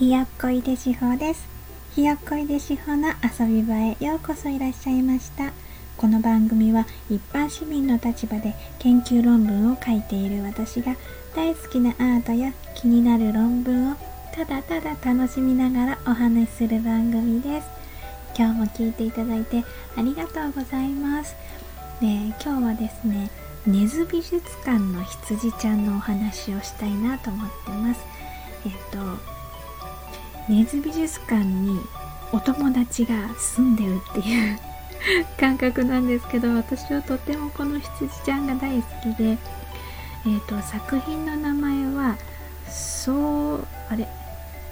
[0.00, 1.46] ひよっこいでしほです。
[1.94, 5.52] ひよっこいでしほの遊び場へようこそいらっしゃいました。
[5.98, 10.96] この番組は一般市民の立場で研究論文を書いている私が
[11.36, 13.96] 大好きなアートや気になる論文を
[14.34, 17.68] ただただ楽しみながらお話しする番組です。
[18.34, 19.62] 今日も聞いていただいて
[19.98, 21.36] ありがとうございます。
[22.00, 23.30] で今日はですね
[23.66, 28.00] 根津美術館の羊ちゃんのお話をしたいなと思ってます。
[28.64, 29.39] えっと
[30.48, 31.80] 根津美術館に
[32.32, 34.58] お友達が住んでるっていう
[35.38, 42.16] 感覚なんですけど私はとてもこの羊ちゃんが大好きで、えーと、作品の名前は
[42.68, 44.08] 「そうあれ？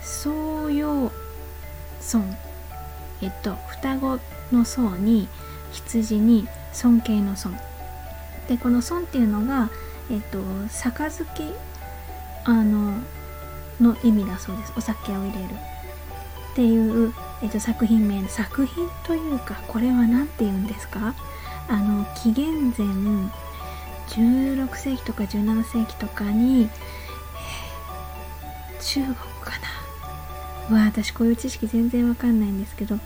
[0.00, 1.10] 創陽
[2.00, 2.24] 村」
[3.22, 4.18] えっと双子
[4.50, 5.28] の層に
[5.72, 7.56] 羊に尊敬の尊
[8.48, 9.70] でこの尊っていうのが
[10.10, 11.54] えっと杯？
[12.44, 12.94] あの
[13.80, 14.72] の意味だそうです。
[14.76, 15.54] お酒を入れる。
[16.52, 21.14] っていう、えっと、作品名作品というかこれは何て言うんですか？
[21.68, 22.86] あの紀元前
[24.08, 29.52] 16世紀とか17世紀とかに、えー、中国か
[30.70, 30.76] な？
[30.76, 32.98] わ私こういう知識全然わかんないんですけど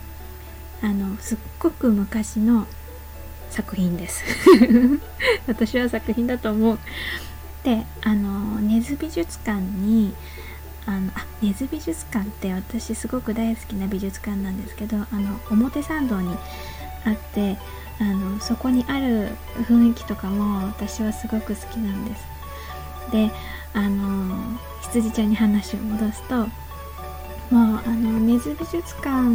[0.81, 2.67] あのすっごく昔の
[3.49, 4.23] 作品です。
[5.47, 6.79] 私は作品だと思う。
[7.63, 10.13] であの根津美術館に
[10.87, 16.35] あのあ根津美術館って私すごく大好きな美術館なんですけどあの表参道に
[17.05, 17.57] あって
[17.99, 19.29] あのそこにある
[19.67, 22.25] 雰囲気とかも私はすごく好きなんです。
[23.11, 23.31] で
[23.73, 26.49] あの羊ちゃんに話を戻すともう
[27.51, 29.29] あの根津美術館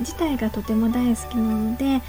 [0.00, 2.02] 自体がとても大好きなので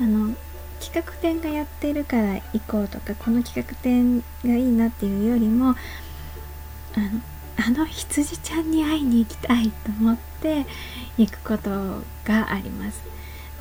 [0.00, 0.34] あの
[0.80, 7.20] 企画展がやってるから行こうとかこの企画展がいいなっていうよりもあの
[7.66, 10.66] あの羊ちゃんに会いに行きたいと思って
[11.18, 11.70] 行くこと
[12.24, 13.02] があります。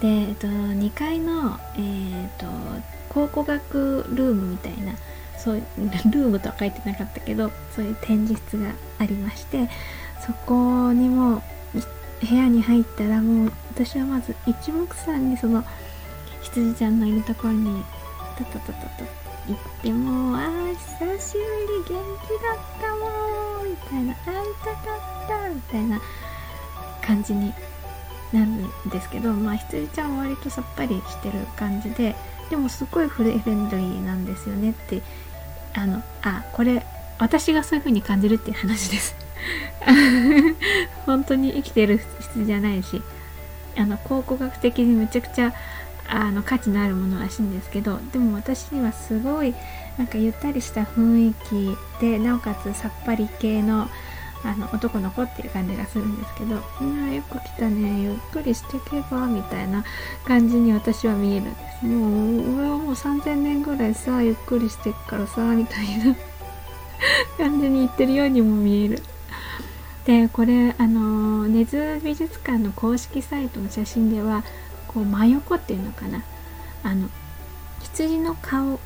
[0.02, 2.46] で、えっと、2階の、えー、っと
[3.10, 4.94] 考古学ルームみたいな
[5.38, 5.64] そういう
[6.12, 9.70] ルームとは書いてなかったけどそういう展示室がありまして
[10.26, 11.42] そこにも
[11.74, 15.64] 部屋に入ったらもう私はまず一目散にその
[16.42, 17.84] 羊ちゃんのいるところに
[18.38, 19.06] タタタタタ
[19.48, 23.29] 行ってもああ久しぶり元気だったもん
[23.90, 24.80] たいな会いたか
[25.26, 26.02] ったみたいな
[27.02, 27.54] 感じに
[28.32, 32.16] なるんですけどまあ羊ちゃんは割とさっぱりしてる感じで
[32.50, 35.02] でもすごいフレンドリーなんですよねって
[35.74, 36.86] あのあこれ
[37.20, 39.16] 私がそういう風に感じるっていう話です。
[41.06, 43.02] 本当に生きてる羊じゃないし
[43.78, 45.54] あの考古学的にめちゃくちゃ
[46.12, 49.54] あの価値のあるものらしいんですけどでも私にはすごい
[49.98, 53.88] なんかゆったりした雰囲気でなおかつさっぱり系の
[54.42, 59.84] あの男の子っていう感じがするんですけど「いやよく来たねゆっくりしてけば」みたいな
[60.26, 61.86] 感じに私は見えるんです。
[61.86, 66.16] もう俺はもう3000年ぐらいさゆっくりしてっからさみたいな
[67.38, 69.04] 感じに言ってるようにも見える。
[70.06, 74.44] でこれあの根津美術館の公式サイトの写真では
[74.90, 76.24] こう真横っていうのかな。
[76.84, 77.10] あの
[77.82, 78.80] 羊の顔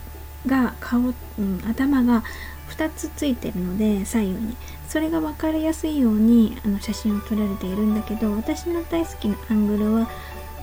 [0.45, 2.23] が顔、うん、頭が
[2.69, 4.57] 2つついてるので左右に。
[4.93, 10.07] それが分かりやすいようにあの写真を撮られているんだけど私の大好きなアングルは、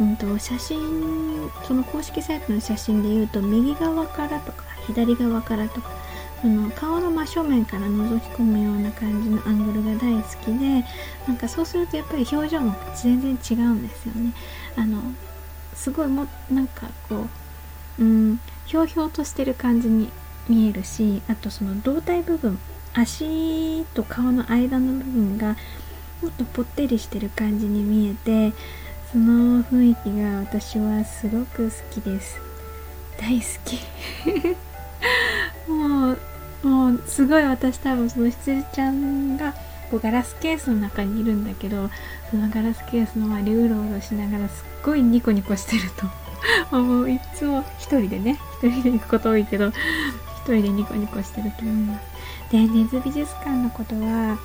[0.01, 5.91] うんと、写真その公式サイトの写真で言うと右側からとか左側からとか
[6.43, 10.85] その顔の真正面から覗き込むような感じのアングルが大好きで
[11.27, 14.33] なんかそうするとやっぱり表情も全然違うんですよね。
[14.77, 15.03] あの
[15.75, 17.27] すごいもなんかこ
[17.99, 20.11] ううんひょうひょうとしてる感じに
[20.49, 22.59] 見えるしあとその胴体部分
[22.95, 25.57] 足と顔の間の部分が
[26.23, 28.55] もっとぽってりしてる感じに見えて
[29.13, 32.41] その雰囲気が私はすごく好きです。
[33.19, 33.81] 大好き。
[35.69, 36.19] もう
[36.63, 39.55] もうすごい私多分その羊ちゃんが
[39.91, 41.91] こうガラスケースの中にいるんだけど
[42.31, 46.07] そのガラスケースの周りうろうろしながらすっごいニコニコしてると。
[46.77, 49.75] もういつも一人でね一人で行くこと多いけど一
[50.45, 52.07] 人でニコニコしてると思います
[52.51, 54.39] で根津美術館のことは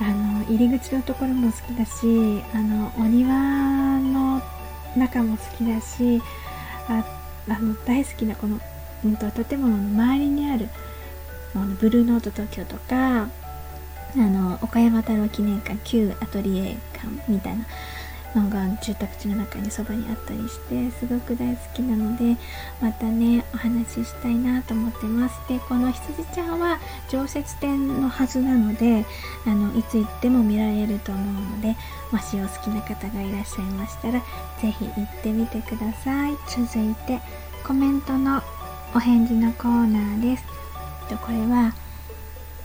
[0.00, 4.42] あの入り口のところも好きだしあのお庭の
[4.96, 6.22] 中も好きだし
[6.88, 7.04] あ
[7.48, 8.60] あの大好きなこの、
[9.04, 10.68] うんと、建物の周りにある
[11.80, 13.28] ブルーノート東京とか
[14.64, 17.66] 岡山太郎記念館旧アトリエ館みたいな
[18.34, 22.36] のが住宅地の中にそばにあったりしてすごく大好きなので
[22.80, 25.38] またねお話ししたいなと思ってます。
[25.48, 26.80] でこの羊ちゃんは
[27.10, 29.04] 常設展のはずなので
[29.46, 31.76] あのいつ行っても見られると思うので
[32.10, 34.22] もしお好きな方がいらっしゃいましたら
[34.60, 36.32] 是非行ってみてください。
[36.48, 37.20] 続いて
[37.64, 38.42] コメントの
[38.94, 40.44] お返事のコーナーです。
[41.20, 41.74] これは、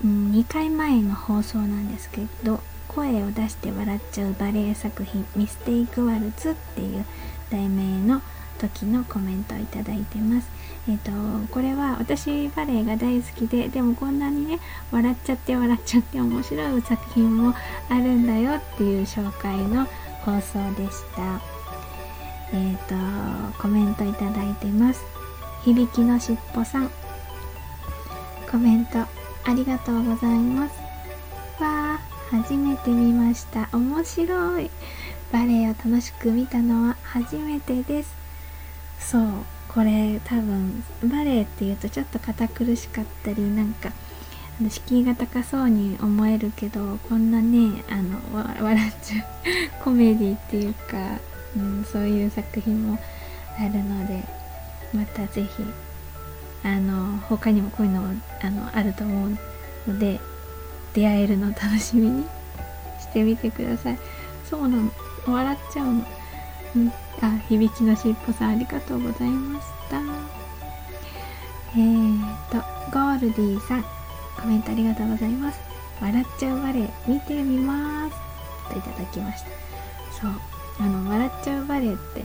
[0.04, 7.06] うん、2回前の放送なんですけど声を出して笑っちゃうバレエ作品「ミステイクワルツ」っていう
[7.51, 8.22] 題名の
[8.57, 10.50] 時のコメントをいただいてます。
[10.88, 14.60] えっ、ー、とこれは私バレエが大好きででもこんなにね
[14.92, 17.54] 笑っちゃって笑っちゃって面白い作品も
[17.90, 19.86] あるんだよっていう紹介の
[20.25, 21.42] 放送でした。
[22.52, 25.02] えっ、ー、とコメントいただいてます。
[25.63, 26.92] 響きのしっぽさん
[28.50, 30.75] コメントありがとうございます。
[31.62, 33.69] わー初めて見ました。
[33.74, 34.69] 面白い。
[35.31, 38.15] バレエを楽しく見たのは初めてです。
[39.00, 39.24] そう
[39.69, 43.91] これ多分バレエっていうとちょっと堅苦しかったりなんか
[44.69, 48.19] 敷居が高そうに思えるけどこんなねあの
[48.62, 49.25] 笑っちゃう
[49.83, 51.19] コメディっていうか、
[51.56, 53.00] うん、そういう作品も
[53.57, 54.24] あるので
[54.94, 55.63] また是非
[57.30, 58.02] 他にもこういうの
[58.42, 59.38] あのあると思う
[59.88, 60.20] ので
[60.94, 62.26] 出会えるの楽しみに
[63.00, 64.00] してみてください。
[64.50, 64.92] そうなの。
[65.28, 66.06] 笑っちゃうの、
[66.76, 66.92] うん、
[67.22, 70.02] あ響きのしっぽさんありがとうございました。
[71.76, 72.58] えーと
[72.92, 73.84] ゴールディさん
[74.42, 75.60] コメントありがとうございます。
[76.02, 78.16] 笑っちゃうバレエ見てみます。
[78.72, 79.50] といただきました。
[80.22, 80.31] そう。
[80.80, 82.24] あの笑っちゃうバレエって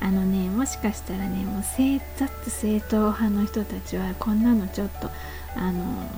[0.00, 5.10] あのねもしかしたらねもう正雑正統派の人たちはこんなのちょっと
[5.56, 6.08] あの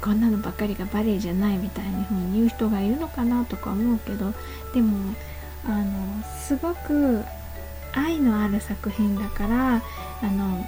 [0.00, 4.32] こんなのばっかりがバレエじゃないみたいな風に言う人がいるのかなとか思うけど
[4.74, 5.14] でも
[5.64, 7.24] あのすごく
[7.92, 9.80] 愛のある作品だからあ
[10.26, 10.64] の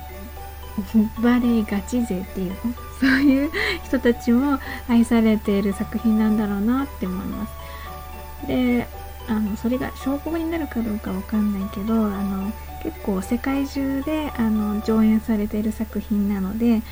[1.22, 2.56] バレエガチ勢っていう
[3.00, 3.50] そういう
[3.84, 4.58] 人たちも
[4.88, 8.46] 愛されている作品なんだろうなって思います。
[8.46, 8.86] で
[9.30, 16.82] あのそれが証拠になるかどうかわかんないけどあの結構世界中であの上演されている作品なので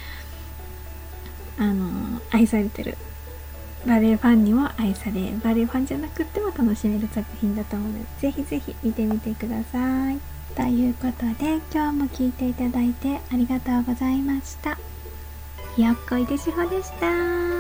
[1.59, 2.97] あの愛されてる。
[3.87, 10.19] バレエファンにも愛されバレエファンじゃなくても楽しめる作品だと思うのでぜひぜひ見てみてください。
[10.57, 14.79] ということで今日も聴いていただいてありがとうございました。
[15.77, 17.58] ひよっこいでしほでした。